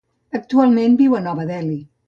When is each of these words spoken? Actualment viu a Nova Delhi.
Actualment 0.39 0.97
viu 1.03 1.19
a 1.19 1.23
Nova 1.29 1.49
Delhi. 1.53 1.81